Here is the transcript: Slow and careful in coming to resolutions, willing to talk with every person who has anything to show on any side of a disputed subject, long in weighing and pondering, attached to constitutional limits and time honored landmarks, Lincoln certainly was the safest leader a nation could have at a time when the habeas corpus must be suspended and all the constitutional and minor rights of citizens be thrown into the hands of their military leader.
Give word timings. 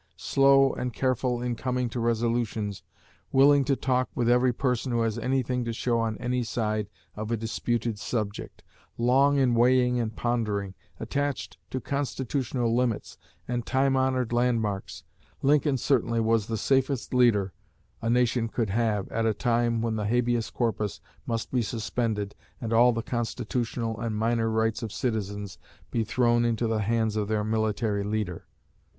Slow 0.17 0.73
and 0.73 0.91
careful 0.91 1.43
in 1.43 1.55
coming 1.55 1.87
to 1.89 1.99
resolutions, 1.99 2.81
willing 3.31 3.63
to 3.65 3.75
talk 3.75 4.09
with 4.15 4.27
every 4.27 4.51
person 4.51 4.91
who 4.91 5.01
has 5.03 5.19
anything 5.19 5.63
to 5.65 5.73
show 5.73 5.99
on 5.99 6.17
any 6.17 6.41
side 6.41 6.87
of 7.15 7.29
a 7.29 7.37
disputed 7.37 7.99
subject, 7.99 8.63
long 8.97 9.37
in 9.37 9.53
weighing 9.53 9.99
and 9.99 10.15
pondering, 10.15 10.73
attached 10.99 11.59
to 11.69 11.79
constitutional 11.79 12.75
limits 12.75 13.19
and 13.47 13.67
time 13.67 13.95
honored 13.95 14.33
landmarks, 14.33 15.03
Lincoln 15.43 15.77
certainly 15.77 16.19
was 16.19 16.47
the 16.47 16.57
safest 16.57 17.13
leader 17.13 17.53
a 18.01 18.09
nation 18.09 18.47
could 18.47 18.71
have 18.71 19.07
at 19.09 19.27
a 19.27 19.35
time 19.35 19.83
when 19.83 19.97
the 19.97 20.05
habeas 20.07 20.49
corpus 20.49 20.99
must 21.27 21.51
be 21.51 21.61
suspended 21.61 22.33
and 22.59 22.73
all 22.73 22.91
the 22.91 23.03
constitutional 23.03 23.99
and 23.99 24.15
minor 24.17 24.49
rights 24.49 24.81
of 24.81 24.91
citizens 24.91 25.59
be 25.91 26.03
thrown 26.03 26.43
into 26.43 26.65
the 26.65 26.79
hands 26.81 27.15
of 27.15 27.27
their 27.27 27.43
military 27.43 28.03
leader. 28.03 28.47